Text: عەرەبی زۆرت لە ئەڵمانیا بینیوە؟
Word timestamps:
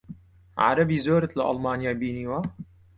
عەرەبی 0.63 1.03
زۆرت 1.05 1.31
لە 1.37 1.43
ئەڵمانیا 1.47 1.93
بینیوە؟ 2.01 2.39